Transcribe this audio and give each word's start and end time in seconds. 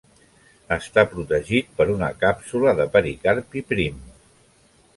Està 0.75 1.03
protegit 1.11 1.69
per 1.81 1.87
una 1.97 2.09
càpsula 2.23 2.73
de 2.81 2.87
pericarpi 2.97 3.63
prim. 3.75 4.01